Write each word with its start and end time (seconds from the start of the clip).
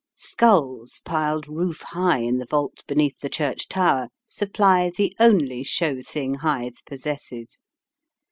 Skulls 0.15 0.99
piled 1.05 1.47
roof 1.47 1.81
high 1.81 2.21
in 2.21 2.39
the 2.39 2.47
vault 2.47 2.83
beneath 2.87 3.19
the 3.19 3.29
church 3.29 3.67
tower 3.67 4.07
supply 4.25 4.89
the 4.89 5.15
only 5.19 5.61
show 5.63 6.01
thing 6.01 6.33
Hythe 6.33 6.77
possesses. 6.87 7.59